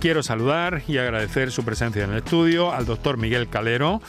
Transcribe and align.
quiero 0.00 0.22
saludar 0.22 0.82
y 0.86 0.98
agradecer 0.98 1.50
su 1.50 1.64
presencia 1.64 2.04
en 2.04 2.10
el 2.10 2.18
estudio 2.18 2.72
al 2.72 2.86
doctor 2.86 3.16
Miguel 3.16 3.48
Calero, 3.48 4.00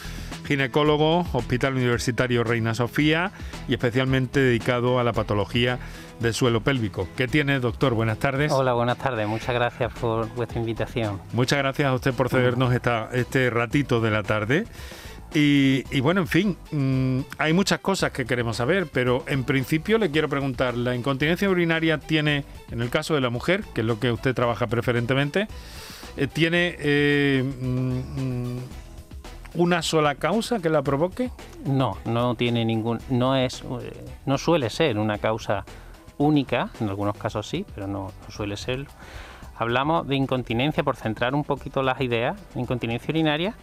ginecólogo, 0.45 1.25
Hospital 1.33 1.75
Universitario 1.75 2.43
Reina 2.43 2.73
Sofía 2.73 3.31
y 3.67 3.73
especialmente 3.73 4.39
dedicado 4.39 4.99
a 4.99 5.03
la 5.03 5.13
patología 5.13 5.79
del 6.19 6.33
suelo 6.33 6.61
pélvico. 6.61 7.07
¿Qué 7.15 7.27
tiene, 7.27 7.59
doctor? 7.59 7.93
Buenas 7.93 8.19
tardes. 8.19 8.51
Hola, 8.51 8.73
buenas 8.73 8.97
tardes. 8.97 9.27
Muchas 9.27 9.55
gracias 9.55 9.91
por 9.93 10.27
vuestra 10.35 10.59
invitación. 10.59 11.21
Muchas 11.33 11.59
gracias 11.59 11.87
a 11.87 11.93
usted 11.93 12.13
por 12.13 12.29
cedernos 12.29 12.73
esta, 12.73 13.09
este 13.13 13.49
ratito 13.49 14.01
de 14.01 14.11
la 14.11 14.23
tarde. 14.23 14.65
Y, 15.33 15.99
bueno, 16.01 16.21
en 16.21 16.27
fin, 16.27 16.57
mm, 16.71 17.19
hay 17.37 17.53
muchas 17.53 17.79
cosas 17.79 18.11
que 18.11 18.25
queremos 18.25 18.57
saber, 18.57 18.87
pero 18.91 19.23
en 19.27 19.43
principio 19.43 19.99
le 19.99 20.09
quiero 20.09 20.27
preguntar, 20.27 20.75
¿la 20.75 20.95
incontinencia 20.95 21.47
urinaria 21.49 21.99
tiene, 21.99 22.45
en 22.71 22.81
el 22.81 22.89
caso 22.89 23.15
de 23.15 23.21
la 23.21 23.29
mujer, 23.29 23.63
que 23.73 23.81
es 23.81 23.87
lo 23.87 23.99
que 23.99 24.11
usted 24.11 24.33
trabaja 24.33 24.67
preferentemente, 24.67 25.47
eh, 26.17 26.27
tiene 26.27 26.75
eh, 26.79 27.43
mm, 27.43 28.57
una 29.55 29.81
sola 29.81 30.15
causa 30.15 30.59
que 30.59 30.69
la 30.69 30.81
provoque? 30.81 31.31
No, 31.65 31.97
no 32.05 32.35
tiene 32.35 32.65
ningún, 32.65 32.99
no 33.09 33.35
es, 33.35 33.63
eh, 33.81 34.05
no 34.25 34.37
suele 34.37 34.69
ser 34.69 34.97
una 34.97 35.17
causa 35.17 35.65
única, 36.17 36.69
en 36.79 36.89
algunos 36.89 37.17
casos 37.17 37.47
sí, 37.47 37.65
pero 37.73 37.87
no, 37.87 38.11
suele 38.29 38.57
ser. 38.57 38.85
Hablamos 39.57 40.07
de 40.07 40.15
incontinencia, 40.15 40.83
por 40.83 40.95
centrar 40.95 41.35
un 41.35 41.43
poquito 41.43 41.83
las 41.83 41.99
ideas, 42.01 42.39
incontinencia 42.55 43.11
urinaria 43.11 43.55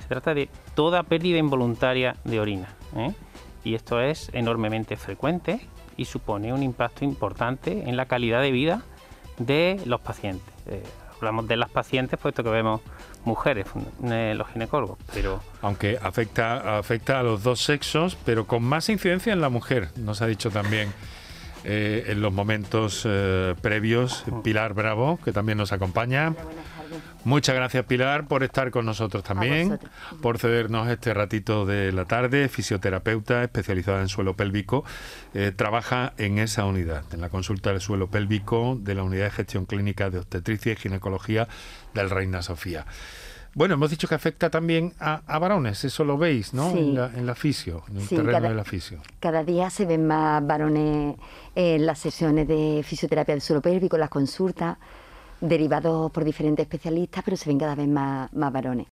se 0.00 0.08
trata 0.08 0.34
de 0.34 0.48
toda 0.74 1.02
pérdida 1.02 1.38
involuntaria 1.38 2.16
de 2.24 2.40
orina. 2.40 2.68
Y 3.68 3.74
esto 3.74 4.00
es 4.00 4.30
enormemente 4.32 4.96
frecuente 4.96 5.60
y 5.98 6.06
supone 6.06 6.54
un 6.54 6.62
impacto 6.62 7.04
importante 7.04 7.82
en 7.86 7.98
la 7.98 8.06
calidad 8.06 8.40
de 8.40 8.50
vida 8.50 8.80
de 9.36 9.78
los 9.84 10.00
pacientes. 10.00 10.54
Eh, 10.68 10.82
hablamos 11.14 11.46
de 11.48 11.58
las 11.58 11.68
pacientes 11.68 12.18
puesto 12.18 12.42
que 12.42 12.48
vemos 12.48 12.80
mujeres, 13.26 13.66
eh, 14.04 14.32
los 14.34 14.48
ginecólogos, 14.48 14.96
pero... 15.12 15.42
Aunque 15.60 15.98
afecta, 16.00 16.78
afecta 16.78 17.20
a 17.20 17.22
los 17.22 17.42
dos 17.42 17.60
sexos, 17.60 18.16
pero 18.24 18.46
con 18.46 18.62
más 18.62 18.88
incidencia 18.88 19.34
en 19.34 19.42
la 19.42 19.50
mujer, 19.50 19.90
nos 19.96 20.22
ha 20.22 20.26
dicho 20.26 20.50
también. 20.50 20.90
En 21.64 22.20
los 22.20 22.32
momentos 22.32 23.06
previos, 23.60 24.24
Pilar 24.42 24.74
Bravo, 24.74 25.18
que 25.24 25.32
también 25.32 25.58
nos 25.58 25.72
acompaña. 25.72 26.34
Muchas 27.24 27.54
gracias 27.54 27.84
Pilar 27.84 28.26
por 28.26 28.42
estar 28.42 28.70
con 28.70 28.86
nosotros 28.86 29.22
también, 29.22 29.78
por 30.22 30.38
cedernos 30.38 30.88
este 30.88 31.12
ratito 31.12 31.66
de 31.66 31.92
la 31.92 32.06
tarde, 32.06 32.48
fisioterapeuta 32.48 33.42
especializada 33.42 34.00
en 34.00 34.08
suelo 34.08 34.34
pélvico, 34.34 34.84
eh, 35.34 35.52
trabaja 35.54 36.14
en 36.16 36.38
esa 36.38 36.64
unidad, 36.64 37.04
en 37.12 37.20
la 37.20 37.28
consulta 37.28 37.70
del 37.70 37.80
suelo 37.80 38.08
pélvico 38.08 38.78
de 38.80 38.94
la 38.94 39.02
unidad 39.02 39.24
de 39.24 39.30
gestión 39.32 39.66
clínica 39.66 40.10
de 40.10 40.18
obstetricia 40.18 40.72
y 40.72 40.76
ginecología 40.76 41.48
del 41.92 42.08
Reina 42.08 42.40
Sofía. 42.42 42.86
Bueno, 43.54 43.74
hemos 43.74 43.90
dicho 43.90 44.06
que 44.06 44.14
afecta 44.14 44.50
también 44.50 44.92
a, 45.00 45.38
varones, 45.38 45.84
eso 45.84 46.04
lo 46.04 46.16
veis, 46.16 46.54
¿no? 46.54 46.70
En, 46.70 46.94
la, 46.94 47.34
fisio, 47.34 47.82
en 47.88 47.96
el 47.98 48.08
terreno 48.08 48.32
cada, 48.32 48.48
de 48.48 48.54
la 48.54 48.64
fisio. 48.64 49.00
Cada 49.20 49.42
día 49.42 49.68
se 49.70 49.84
ven 49.84 50.06
más 50.06 50.46
varones 50.46 51.16
en 51.54 51.86
las 51.86 51.98
sesiones 51.98 52.46
de 52.46 52.82
fisioterapia 52.84 53.34
del 53.34 53.42
suelo 53.42 53.60
pélvico, 53.60 53.98
las 53.98 54.10
consultas 54.10 54.78
derivados 55.40 56.10
por 56.10 56.24
diferentes 56.24 56.64
especialistas, 56.64 57.22
pero 57.24 57.36
se 57.36 57.48
ven 57.48 57.58
cada 57.58 57.74
vez 57.74 57.88
más, 57.88 58.32
más 58.32 58.52
varones. 58.52 58.86